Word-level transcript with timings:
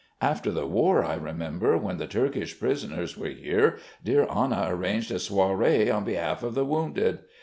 After 0.23 0.49
the 0.49 0.65
war, 0.65 1.03
I 1.05 1.13
remember, 1.13 1.77
when 1.77 1.99
the 1.99 2.07
Turkish 2.07 2.59
prisoners 2.59 3.15
were 3.15 3.29
here, 3.29 3.77
dear 4.03 4.25
Anna 4.35 4.65
arranged 4.67 5.11
a 5.11 5.19
soiree 5.19 5.91
on 5.91 6.05
behalf 6.05 6.41
of 6.41 6.55
the 6.55 6.65
wounded. 6.65 7.19